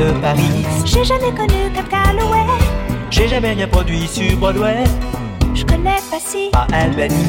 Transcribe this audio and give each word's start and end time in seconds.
de 0.00 0.10
Paris. 0.20 0.64
J'ai 0.84 1.04
jamais 1.04 1.32
connu 1.32 1.70
Cap 1.74 1.88
Calloway. 1.88 2.46
J'ai 3.10 3.28
jamais 3.28 3.52
rien 3.52 3.68
produit 3.68 4.06
sur 4.06 4.36
Broadway. 4.38 4.84
Je 5.54 5.64
connais 5.64 6.00
pas 6.10 6.18
si. 6.18 6.50
Pas 6.52 6.66
Albany. 6.72 7.26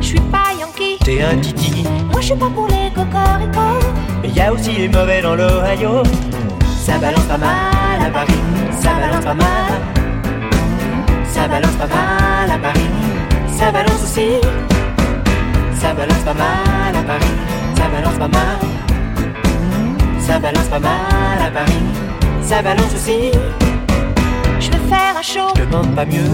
Je 0.00 0.06
suis 0.06 0.20
pas 0.20 0.48
Yankee. 0.58 0.98
T'es 1.04 1.22
un 1.22 1.36
titi. 1.38 1.84
Moi 2.10 2.20
je 2.20 2.26
suis 2.26 2.34
pas 2.34 2.50
pour 2.54 2.68
les 2.68 2.90
cocoricots. 2.94 3.86
Mais 4.22 4.30
y 4.30 4.40
a 4.40 4.52
aussi 4.52 4.72
les 4.72 4.88
mauvais 4.88 5.20
dans 5.20 5.34
l'Ohio. 5.34 6.02
Ça 6.84 6.98
balance 6.98 7.24
pas 7.24 7.38
mal 7.38 7.98
à 8.06 8.10
Paris. 8.10 8.40
Ça 8.80 8.90
balance 9.00 9.24
pas 9.24 9.34
mal. 9.34 9.72
Ça 11.34 11.48
balance 11.48 11.76
pas 11.82 11.86
mal 11.86 12.50
à 12.50 12.58
Paris. 12.58 12.90
Ça 13.58 13.70
balance 13.70 14.02
aussi. 14.02 14.28
Ça 15.80 15.92
balance 15.92 16.24
pas 16.24 16.34
mal 16.34 16.94
à 17.00 17.02
Paris. 17.02 17.34
Ça 17.76 17.84
balance 17.88 18.18
pas 18.18 18.28
mal. 18.28 18.58
Ça 20.18 20.38
balance 20.38 20.68
pas 20.68 20.78
mal 20.78 21.38
à 21.46 21.50
Paris. 21.50 22.13
Ça 22.44 22.60
balance 22.60 22.94
aussi. 22.94 23.32
Je 24.60 24.70
veux 24.70 24.88
faire 24.88 25.16
un 25.18 25.22
show. 25.22 25.48
Je 25.56 25.64
demande 25.64 25.94
pas 25.94 26.04
mieux. 26.04 26.30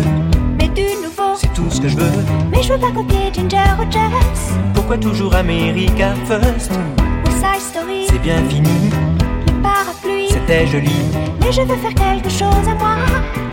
Mais 0.59 0.69
du 0.69 0.83
nouveau. 1.03 1.37
C'est 1.37 1.53
tout 1.55 1.71
ce 1.71 1.81
que 1.81 1.89
je 1.89 1.97
veux. 1.97 2.25
Mais 2.51 2.63
je 2.63 2.73
veux 2.73 2.79
pas 2.79 2.91
copier 2.91 3.33
Ginger 3.33 3.71
Rogers. 3.79 4.59
Pourquoi 4.75 4.99
toujours 4.99 5.35
America 5.37 6.15
First? 6.27 6.73
Ou 7.27 7.31
Side 7.31 7.61
Story. 7.61 8.07
C'est 8.11 8.19
bien 8.19 8.43
fini. 8.49 8.91
Les 9.47 9.53
parapluies. 9.63 10.31
C'était 10.31 10.67
joli. 10.67 10.97
Mais 11.41 11.53
je 11.53 11.63
veux 11.63 11.77
faire 11.77 11.95
quelque 11.95 12.29
chose 12.29 12.69
à 12.69 12.75
moi. 12.75 12.97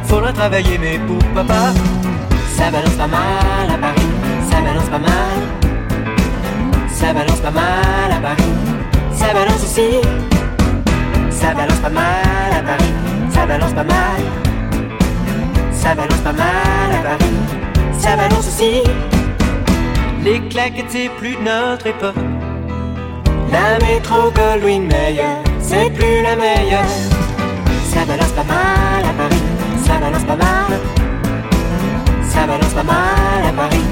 Faudra 0.04 0.34
travailler, 0.34 0.80
mais 0.80 1.00
pourquoi 1.08 1.44
pas? 1.44 1.74
Ça 2.58 2.72
balance 2.72 2.96
pas 2.96 3.08
mal 3.08 3.70
à 3.70 3.78
Paris. 3.78 4.08
Ça 4.50 4.62
balance 4.62 4.90
pas 4.90 5.00
mal. 5.00 5.38
Ça 6.92 7.14
balance 7.14 7.40
pas 7.40 7.52
mal 7.52 8.12
à 8.12 8.20
Paris. 8.20 8.52
Ça 9.14 9.32
balance 9.32 9.64
aussi. 9.64 10.02
Ça 11.48 11.54
balance 11.54 11.80
pas 11.80 11.90
mal 11.90 12.52
à 12.60 12.62
Paris. 12.62 12.94
Ça 13.30 13.46
balance 13.46 13.72
pas 13.72 13.84
mal. 13.86 14.22
Ça 15.72 15.96
balance 15.96 16.20
pas 16.20 16.34
mal 16.34 16.90
à 16.92 17.02
Paris. 17.08 17.32
Ça 17.98 18.18
balance 18.18 18.48
aussi. 18.50 18.84
Les 20.26 20.42
claquettes, 20.50 20.90
c'est 20.90 21.10
plus 21.18 21.36
de 21.38 21.44
notre 21.44 21.88
époque. 21.88 22.18
La 23.50 23.80
métro 23.80 24.30
Goldwyn 24.32 24.88
Mayer, 24.90 25.38
c'est 25.62 25.90
plus 25.92 26.22
la 26.22 26.36
meilleure. 26.36 26.84
Ça 27.94 28.04
balance 28.06 28.34
pas 28.34 28.44
mal 28.44 29.06
à 29.10 29.14
Paris. 29.14 29.42
Ça 29.86 29.94
balance 30.00 30.24
pas 30.26 30.36
mal. 30.36 30.72
Ça 32.30 32.46
balance 32.46 32.74
pas 32.74 32.84
mal 32.84 33.42
à 33.48 33.54
Paris. 33.54 33.86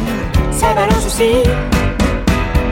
Ça 0.52 0.74
balance 0.74 1.06
aussi. 1.06 1.32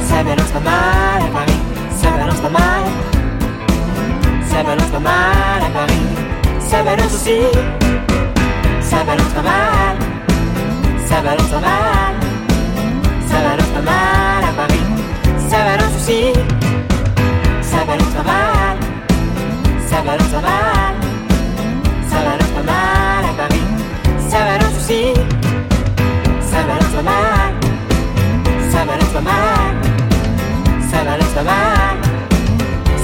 Ça 0.02 0.24
balance 0.24 0.52
pas 0.52 0.60
mal 0.60 1.22
à 1.26 1.32
Paris. 1.32 1.60
Ça 1.90 2.10
balance 2.10 2.42
pas 2.42 2.50
mal. 2.50 3.13
Pas 4.54 5.00
mal 5.00 5.64
à 5.64 5.70
Paris. 5.72 6.02
Ça 6.60 6.84
balance 6.84 7.14
aussi. 7.16 7.40
Ça 8.82 9.04
balance 9.04 9.34
pas 9.34 9.42
mal. 9.42 9.98
Ça 11.08 11.22
balance 11.22 11.48
pas 11.48 11.60
mal. 11.60 12.14
Ça 13.28 13.38
balance 13.42 13.72
pas 13.76 13.82
mal 13.82 14.44
à 14.44 14.54
Paris. 14.56 14.86
Ça 15.50 15.58
balance 15.58 15.96
aussi. 15.98 16.34
Ça 17.62 17.84
balance 17.84 18.14
pas 18.16 18.24
mal. 18.24 18.78
Ça 19.88 20.02
balance 20.02 20.28
pas 20.28 20.42
mal. 20.42 20.94
Ça 22.10 22.18
pas 22.56 22.64
mal 22.64 23.26
à 23.26 23.34
Paris. 23.42 23.66
Ça 24.30 24.38
balance 24.38 24.78
aussi. 24.78 25.14
Ça 26.42 26.58
pas 26.58 27.02
mal. 27.02 27.54
Ça 28.72 28.80
pas 28.80 29.22
mal. 29.22 29.74
Ça 30.92 30.98
pas 31.00 31.44
mal. 31.44 31.98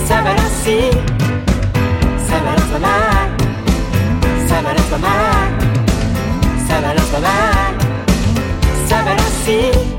Ça 0.06 0.22
balance 0.22 0.54
aussi. 0.62 1.19
Ça 4.48 4.62
balance 4.62 4.86
pas 4.90 4.98
mal. 4.98 5.50
Ça 6.58 6.82
balance 6.82 7.10
pas 7.12 7.20
mal. 7.20 7.74
Ça 8.88 9.02
balance 9.02 9.36
pas 9.36 9.50
mal. 9.50 9.70
Ça 9.90 9.99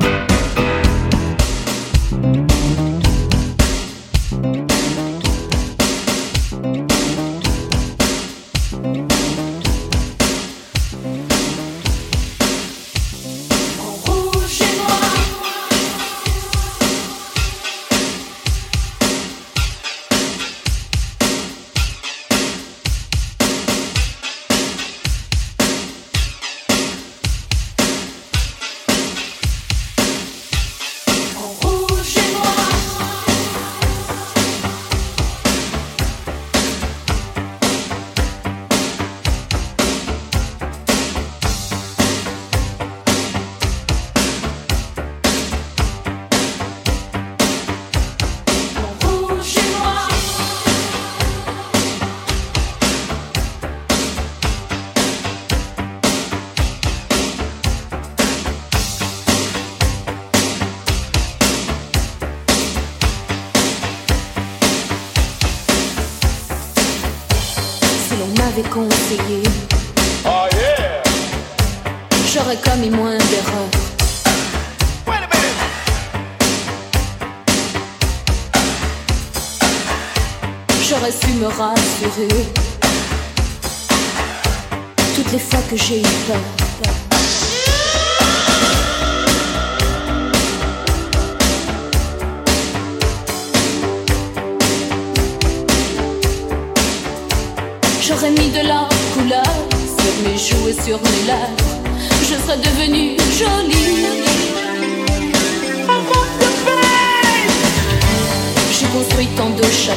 Si 68.60 68.89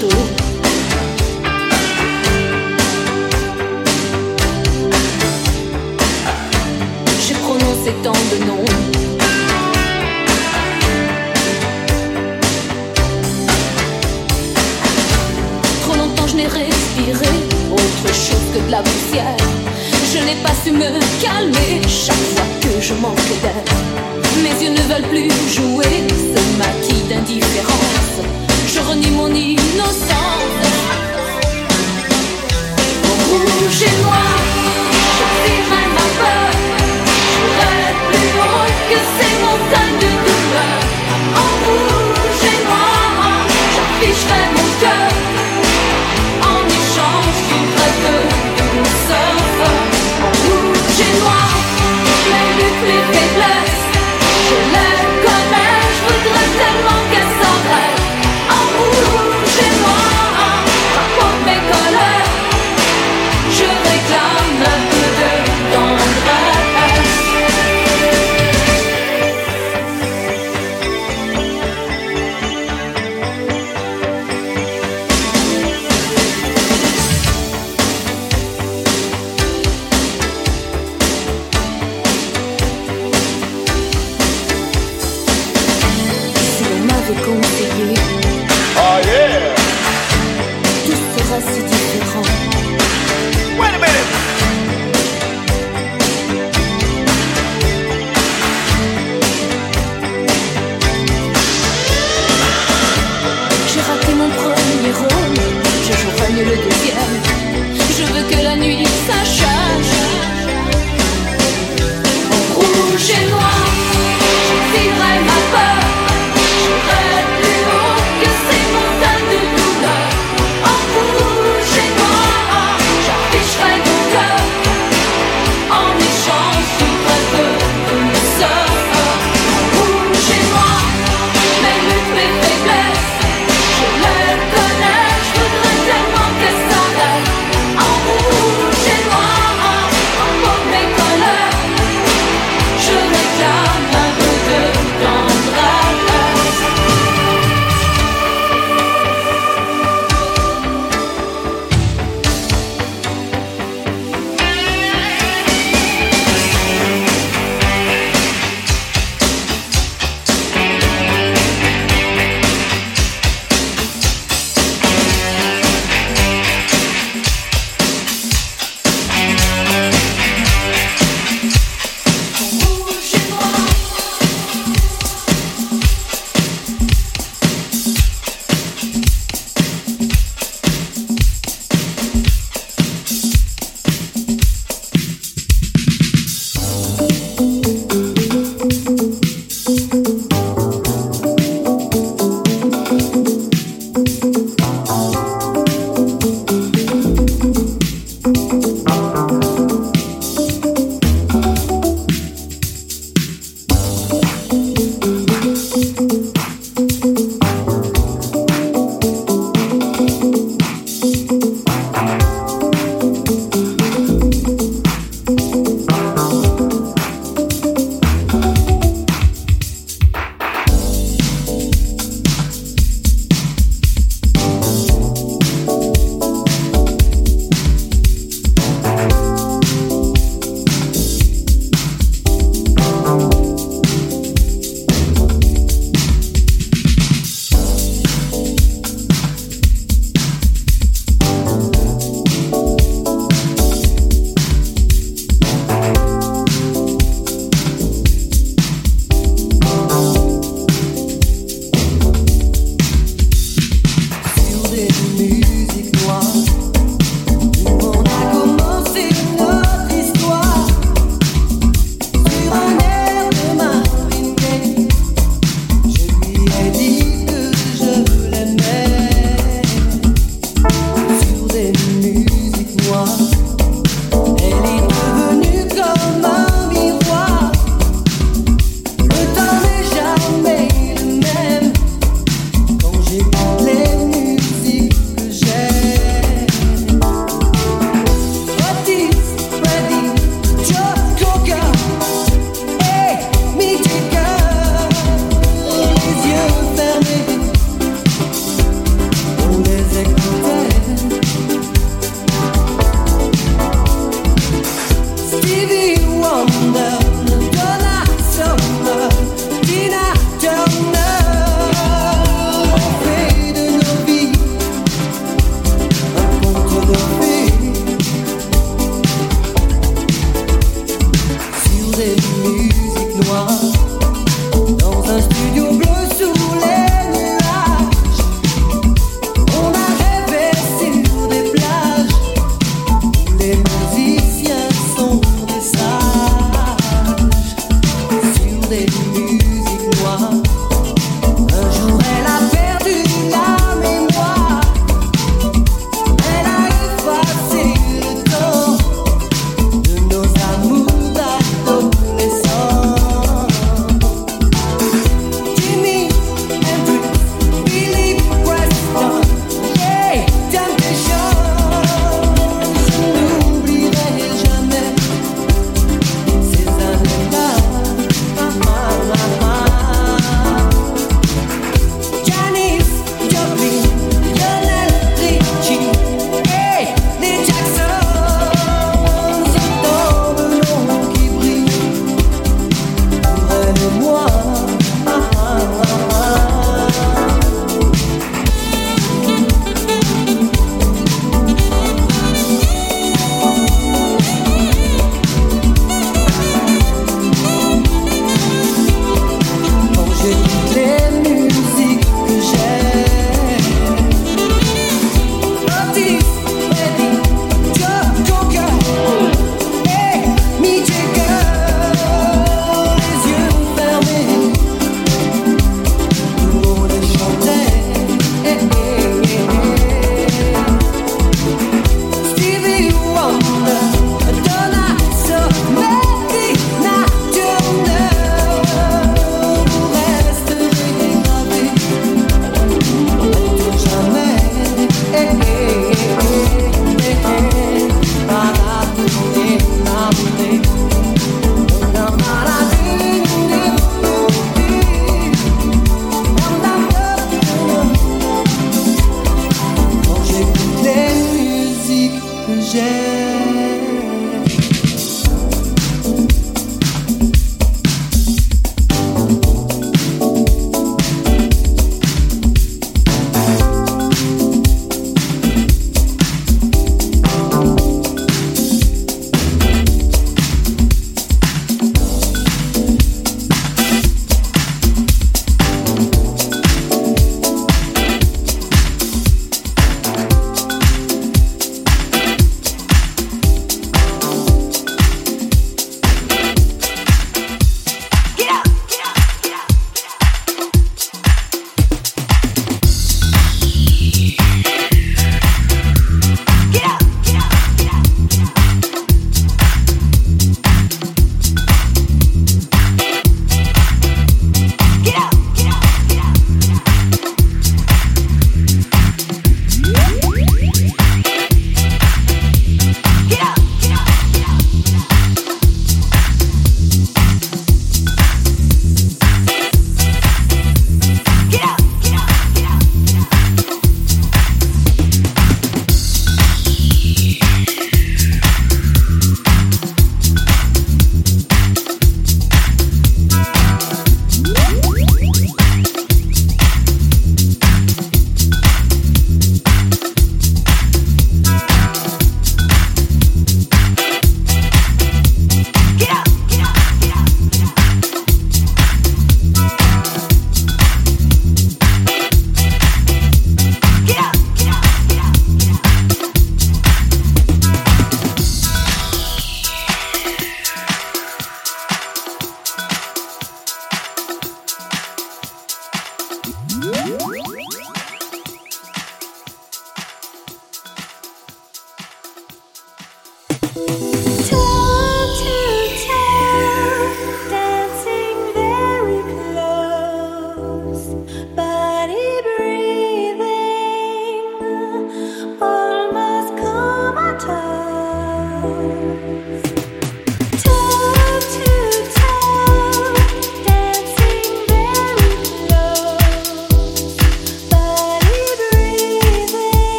tu 0.00 0.43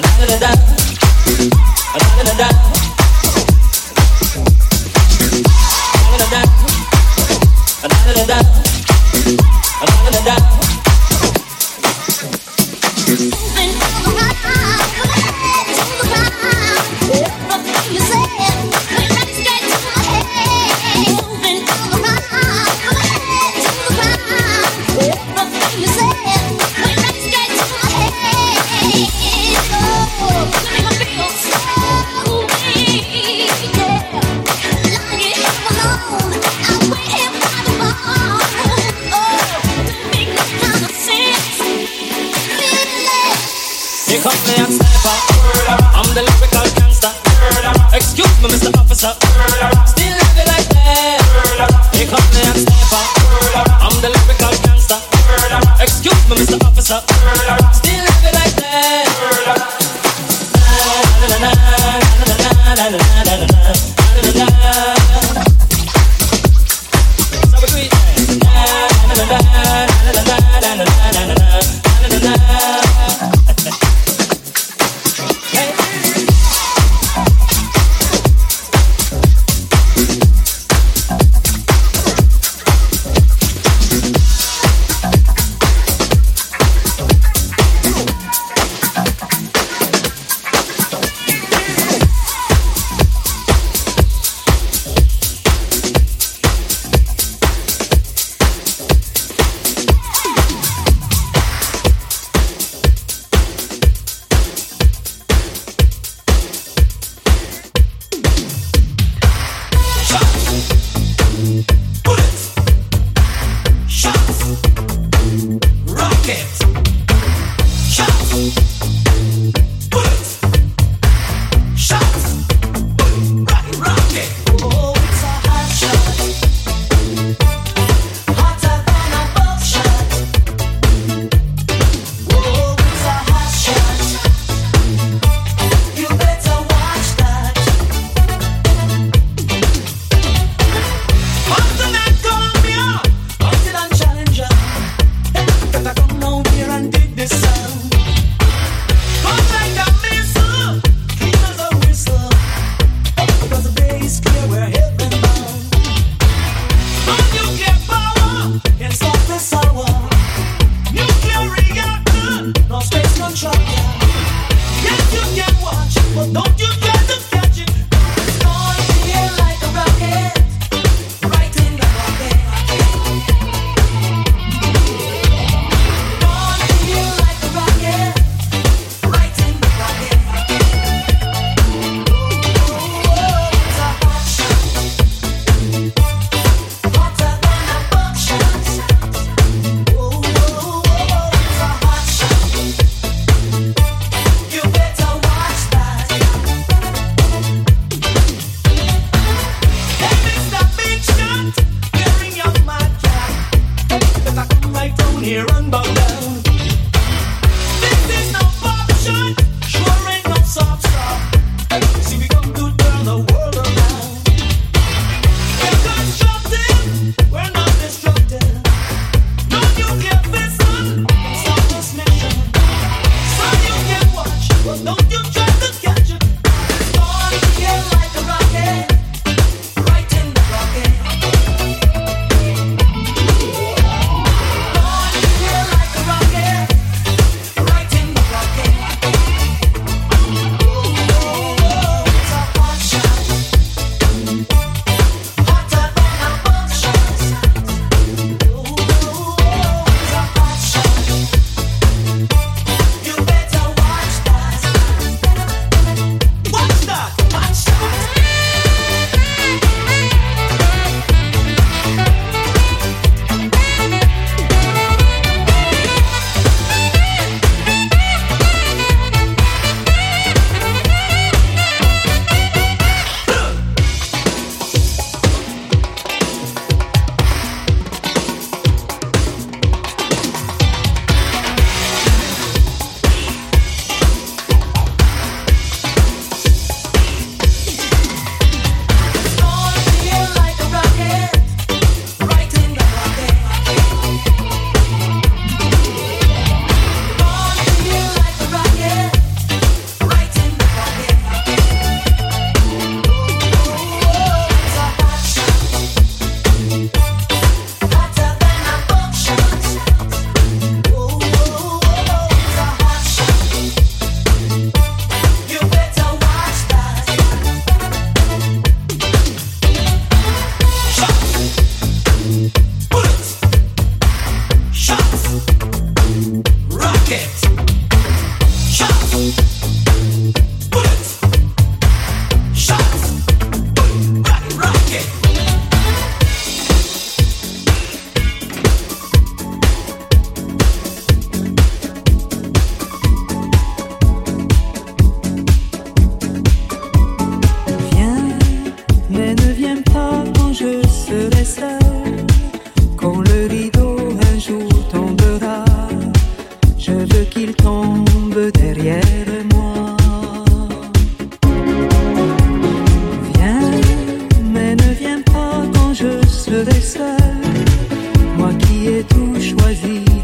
da 0.00 0.26
da 0.26 0.38
da 0.40 0.77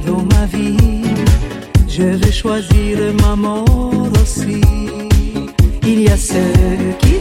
dans 0.07 0.25
ma 0.35 0.47
vie, 0.47 1.03
je 1.87 2.03
vais 2.03 2.33
choisir 2.33 2.99
ma 3.21 3.37
mort 3.37 4.09
aussi. 4.23 4.63
Il 5.83 6.01
y 6.01 6.09
a 6.09 6.17
ceux 6.17 6.95
qui 7.01 7.14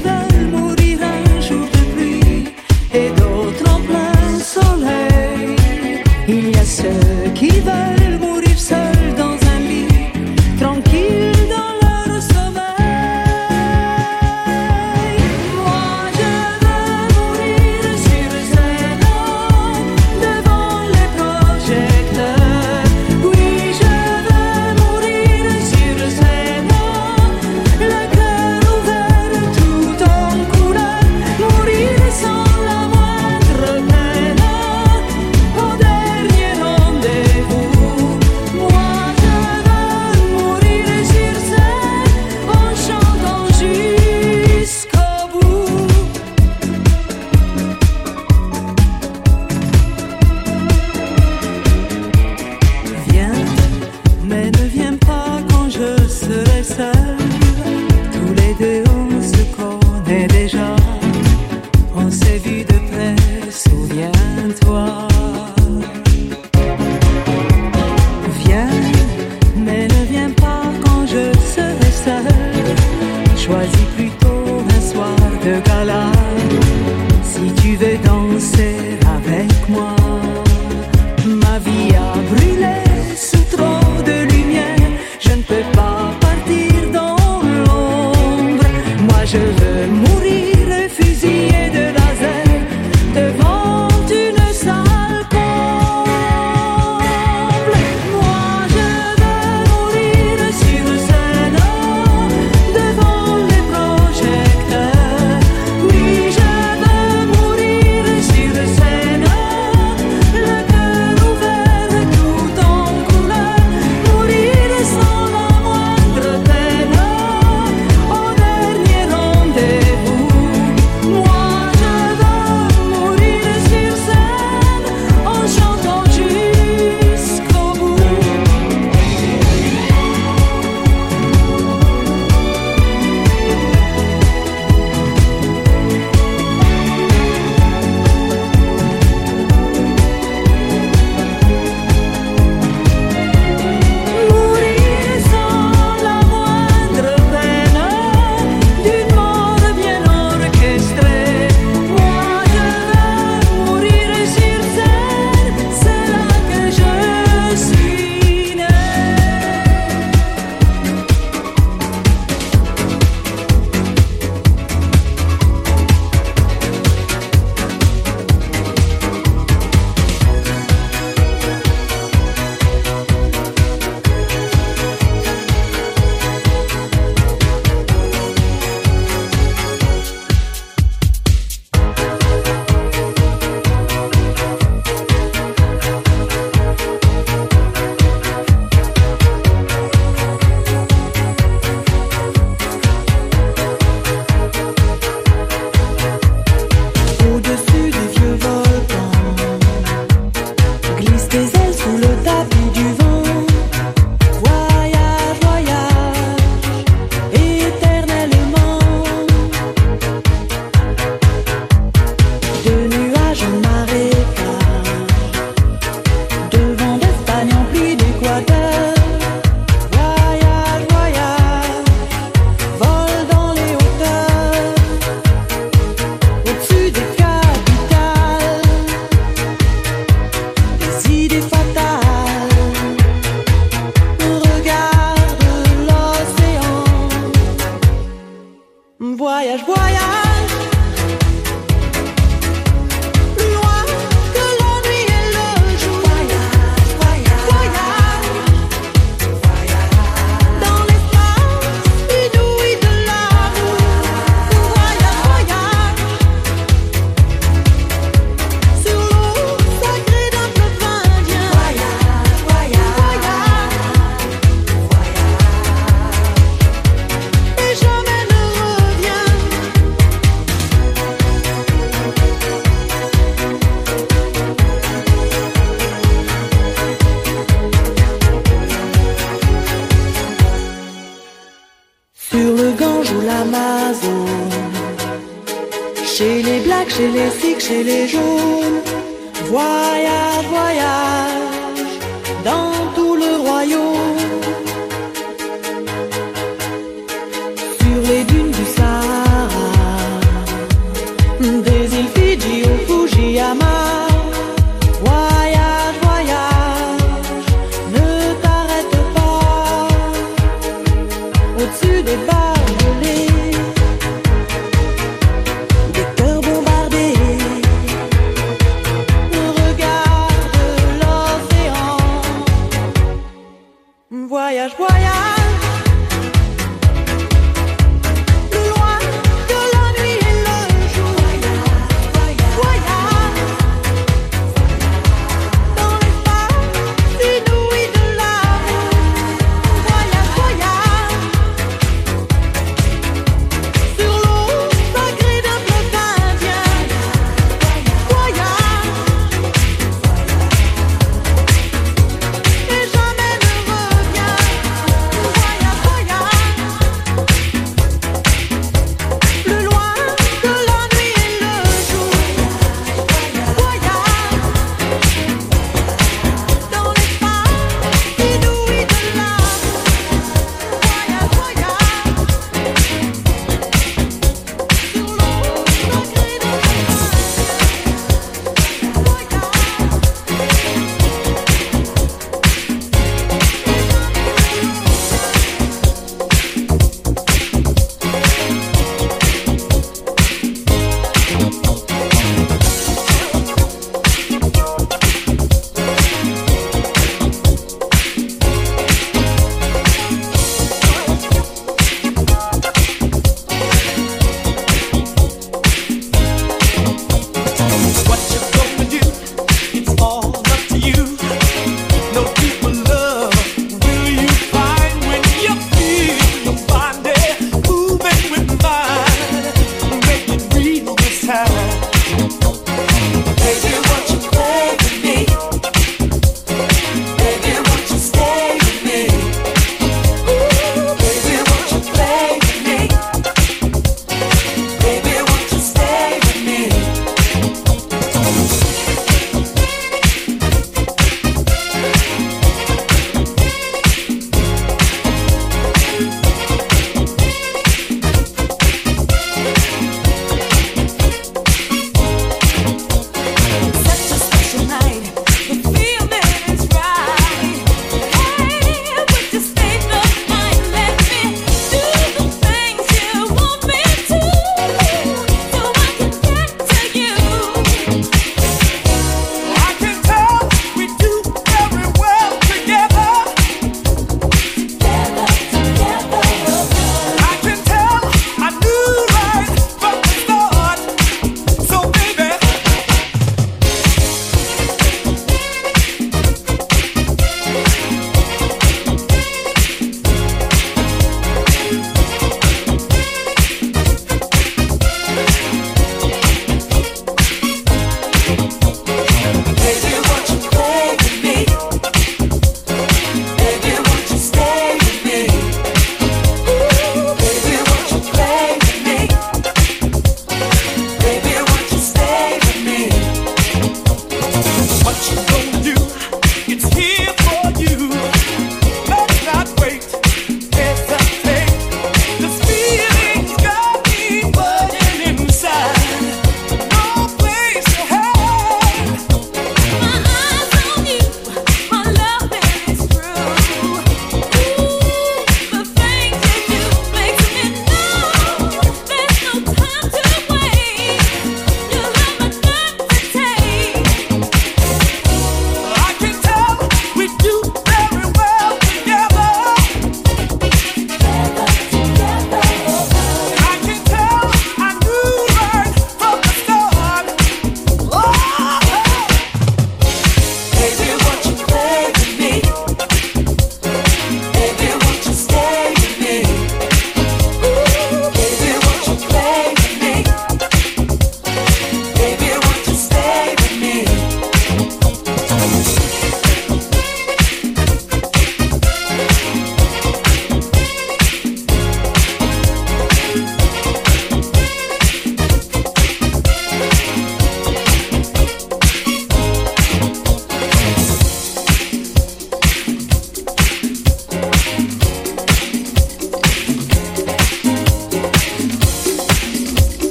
mariage. 239.43 239.67
Wow 239.67 239.82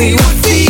We 0.00 0.12
would 0.12 0.22
feed 0.42 0.69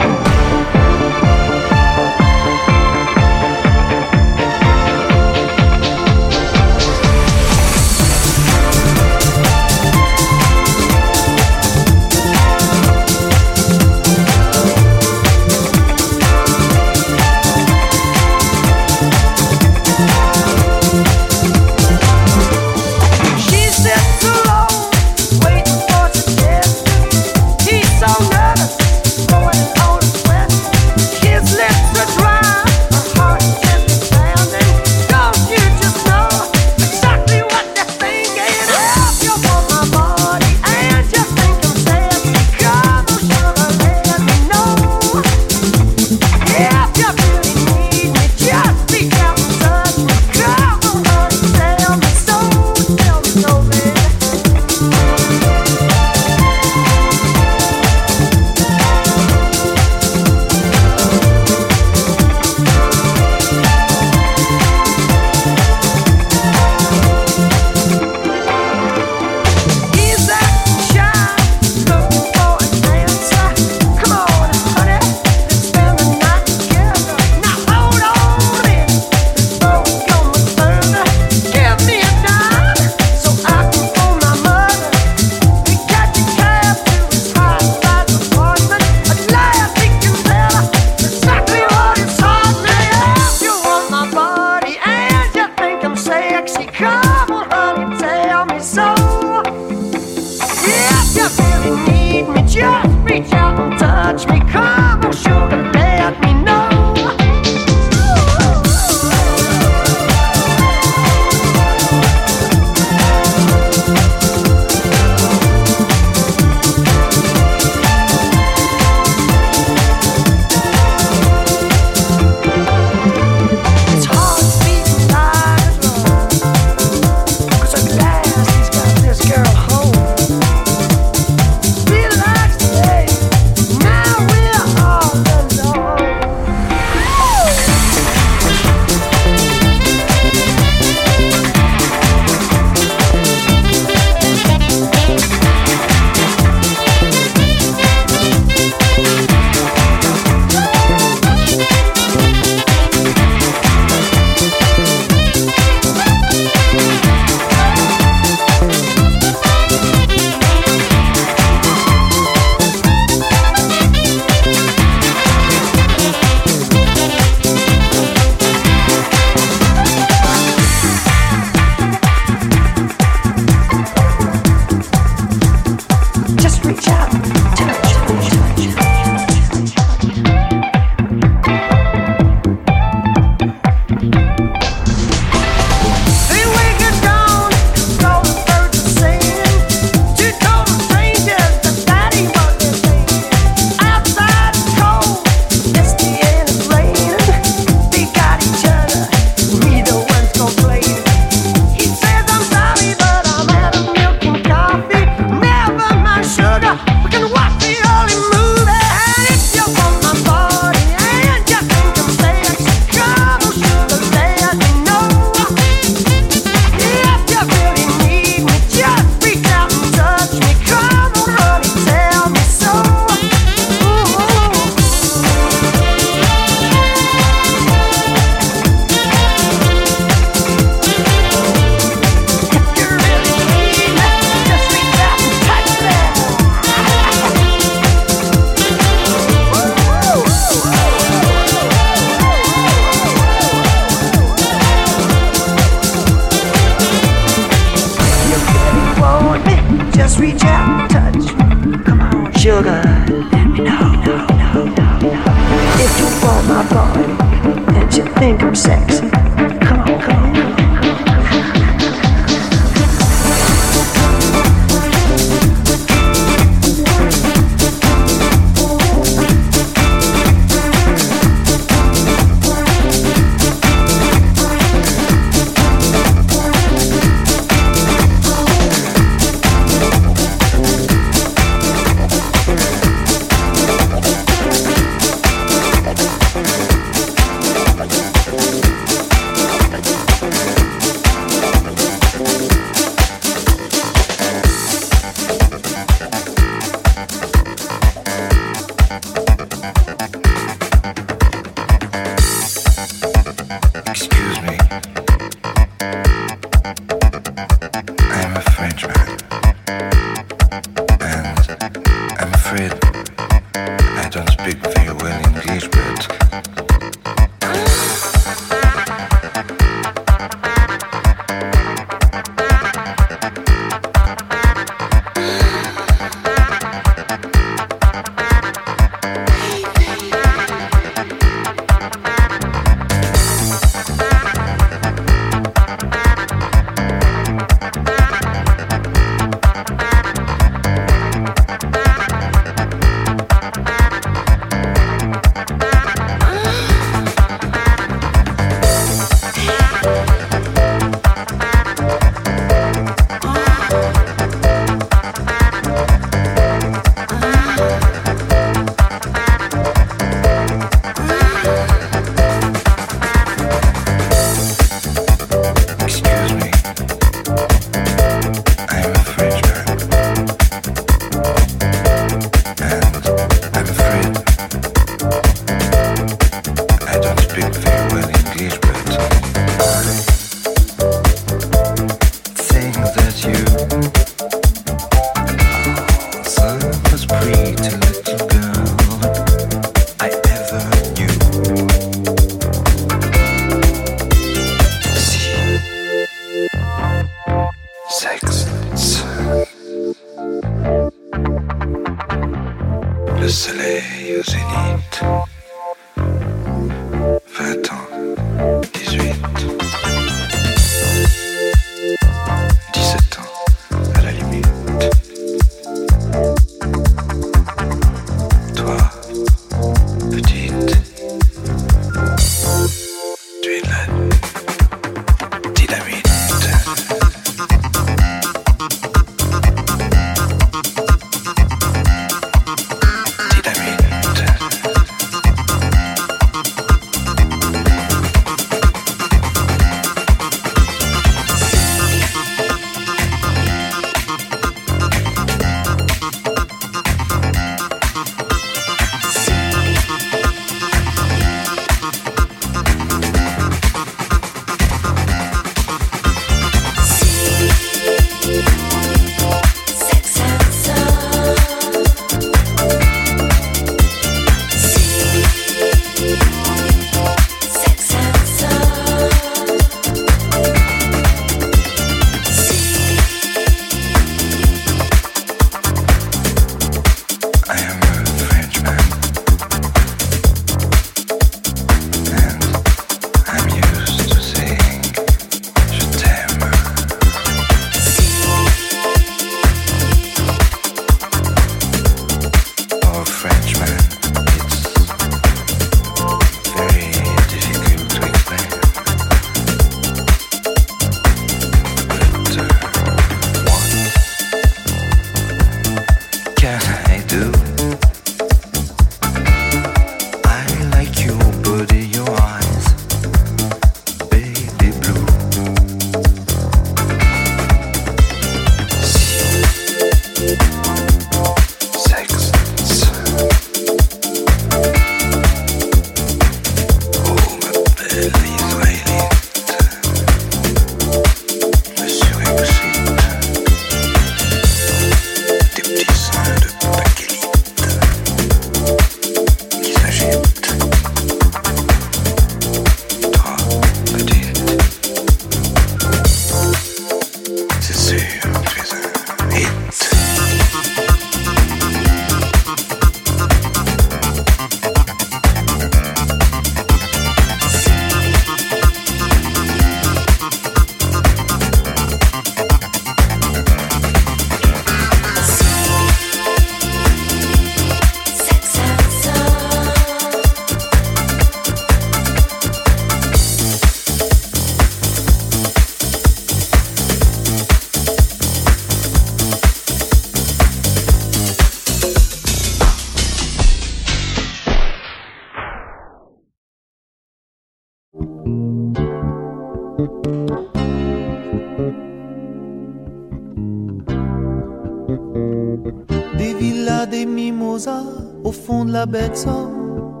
Au 598.24 598.32
fond 598.32 598.64
de 598.64 598.72
la 598.72 598.86
de 598.86 599.14
Somme. 599.14 600.00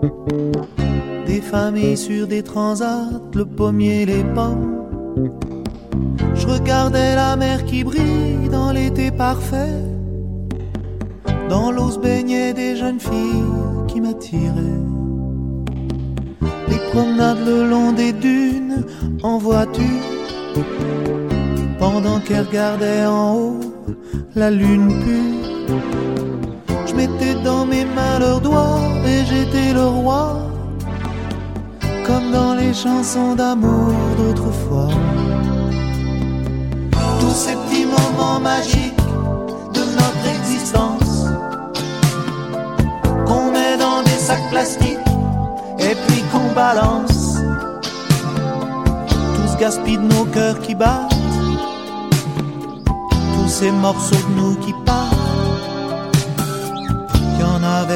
Des 1.26 1.42
familles 1.42 1.98
sur 1.98 2.26
des 2.26 2.42
transats, 2.42 3.10
le 3.34 3.44
pommier, 3.44 4.06
les 4.06 4.24
pommes. 4.24 4.86
Je 6.34 6.46
regardais 6.46 7.14
la 7.16 7.36
mer 7.36 7.66
qui 7.66 7.84
brille 7.84 8.48
dans 8.50 8.72
l'été 8.72 9.10
parfait. 9.10 9.84
Dans 11.50 11.70
l'eau 11.70 11.90
se 11.90 11.98
baignaient 11.98 12.54
des 12.54 12.76
jeunes 12.76 13.00
filles 13.00 13.44
qui 13.88 14.00
m'attiraient. 14.00 14.80
Les 16.68 16.78
promenades 16.92 17.44
le 17.44 17.68
long 17.68 17.92
des 17.92 18.14
dunes 18.14 18.86
en 19.22 19.36
voiture. 19.36 19.84
Pendant 21.78 22.20
qu'elles 22.20 22.46
regardaient 22.46 23.04
en 23.04 23.36
haut 23.36 23.60
la 24.34 24.50
lune 24.50 24.88
pure. 25.04 25.59
Et 29.06 29.24
j'étais 29.24 29.72
le 29.72 29.86
roi. 29.86 30.36
Comme 32.06 32.30
dans 32.32 32.54
les 32.54 32.74
chansons 32.74 33.34
d'amour 33.34 33.94
d'autrefois. 34.18 34.88
Tous 37.20 37.34
ces 37.44 37.54
petits 37.54 37.86
moments 37.86 38.40
magiques 38.40 39.06
de 39.74 39.80
notre 40.00 40.26
existence 40.36 41.26
qu'on 43.26 43.50
met 43.52 43.76
dans 43.78 44.02
des 44.02 44.20
sacs 44.28 44.50
plastiques 44.50 44.98
et 45.78 45.94
puis 46.06 46.22
qu'on 46.30 46.52
balance. 46.54 47.38
Tout 49.34 49.48
ce 49.48 49.56
de 49.96 50.14
nos 50.14 50.24
cœurs 50.26 50.60
qui 50.60 50.74
battent, 50.74 51.14
tous 53.34 53.48
ces 53.48 53.70
morceaux 53.70 54.16
de 54.16 54.40
nous 54.40 54.56
qui 54.56 54.74
partent. 54.84 55.19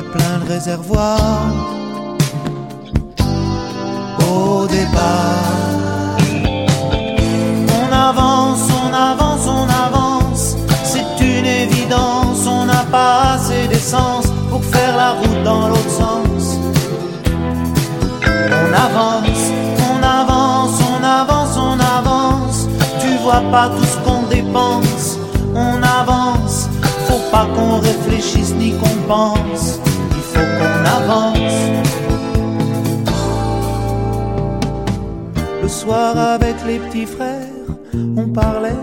Plein 0.03 0.39
le 0.41 0.53
réservoir 0.53 1.21
au 4.29 4.67
départ. 4.67 6.19
On 7.71 7.93
avance, 7.93 8.69
on 8.73 8.93
avance, 8.93 9.47
on 9.47 9.69
avance. 9.87 10.57
C'est 10.83 11.25
une 11.25 11.47
évidence, 11.47 12.45
on 12.45 12.65
n'a 12.67 12.85
pas 12.91 13.35
assez 13.35 13.69
d'essence 13.69 14.27
pour 14.51 14.65
faire 14.65 14.97
la 14.97 15.13
route 15.13 15.45
dans 15.45 15.69
l'autre 15.69 15.91
sens. 15.91 16.59
On 18.25 18.73
avance, 18.73 19.53
on 19.79 20.03
avance, 20.03 20.81
on 20.91 21.05
avance, 21.05 21.57
on 21.57 21.79
avance. 21.79 22.67
Tu 22.99 23.17
vois 23.23 23.43
pas 23.53 23.69
tout 23.69 23.85
ce 23.85 23.97
qu'on 23.99 24.23
dépense. 24.23 25.19
On 25.55 25.81
avance, 25.81 26.34
pas 27.35 27.47
qu'on 27.55 27.81
réfléchisse 27.81 28.55
ni 28.55 28.71
qu'on 28.81 28.97
pense. 29.09 29.81
Il 30.19 30.25
faut 30.33 30.51
qu'on 30.59 30.79
avance. 30.99 31.57
Le 35.63 35.69
soir 35.69 36.17
avec 36.37 36.57
les 36.69 36.79
petits 36.85 37.07
frères, 37.17 37.69
on 38.23 38.27
parlait. 38.43 38.83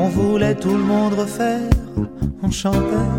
On 0.00 0.06
voulait 0.18 0.54
tout 0.54 0.76
le 0.82 0.86
monde 0.92 1.14
refaire, 1.22 1.74
on 2.44 2.50
chantait. 2.50 3.12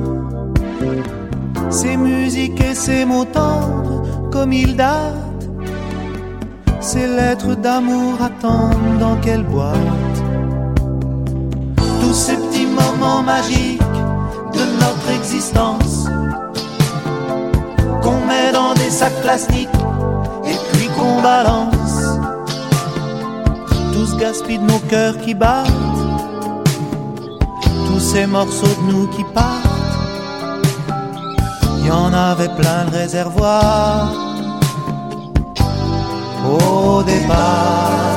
Ces 1.69 1.97
musiques 1.97 2.61
et 2.69 2.75
ces 2.85 3.03
mots 3.11 3.29
tendres, 3.39 4.01
comme 4.31 4.53
ils 4.53 4.75
datent. 4.77 5.49
Ces 6.79 7.07
lettres 7.07 7.55
d'amour 7.55 8.13
attendent 8.29 8.99
dans 9.05 9.17
quelle 9.25 9.43
boîte? 9.43 10.17
Tous 12.01 12.13
ces 12.13 12.37
magiques 13.23 13.81
de 14.53 14.65
notre 14.79 15.09
existence 15.17 16.05
qu'on 18.01 18.19
met 18.25 18.51
dans 18.51 18.73
des 18.73 18.89
sacs 18.89 19.21
plastiques 19.21 19.69
et 20.45 20.57
puis 20.71 20.87
qu'on 20.95 21.21
balance. 21.21 22.19
Tout 23.93 24.05
ce 24.05 24.15
gaspille 24.17 24.59
de 24.59 24.63
nos 24.65 24.79
cœurs 24.79 25.17
qui 25.17 25.33
battent, 25.33 25.67
tous 27.87 27.99
ces 27.99 28.25
morceaux 28.25 28.75
de 28.81 28.91
nous 28.91 29.07
qui 29.07 29.23
partent. 29.33 29.65
Il 31.79 31.87
y 31.87 31.91
en 31.91 32.13
avait 32.13 32.49
plein 32.49 32.85
le 32.85 32.97
réservoir 32.97 34.11
au 36.45 37.03
départ. 37.03 38.14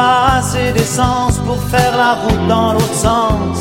Pas 0.00 0.38
assez 0.38 0.72
d'essence 0.72 1.36
pour 1.46 1.60
faire 1.72 1.94
la 2.04 2.12
route 2.22 2.46
dans 2.48 2.72
l'autre 2.72 2.98
sens. 3.08 3.58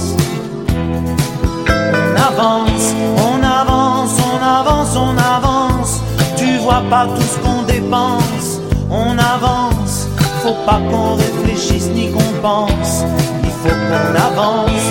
On 1.98 2.12
avance, 2.32 2.86
on 3.30 3.40
avance, 3.62 4.16
on 4.32 4.40
avance, 4.60 4.94
on 5.08 5.16
avance, 5.38 5.94
tu 6.38 6.50
vois 6.66 6.84
pas 6.90 7.06
tout 7.16 7.28
ce 7.34 7.38
qu'on 7.44 7.62
dépense. 7.64 8.50
On 8.90 9.12
avance, 9.36 10.08
faut 10.44 10.60
pas 10.70 10.80
qu'on 10.90 11.16
réfléchisse 11.26 11.90
ni 11.98 12.06
qu'on 12.14 12.32
pense, 12.42 12.94
il 13.48 13.54
faut 13.62 13.78
qu'on 13.90 14.14
avance. 14.30 14.86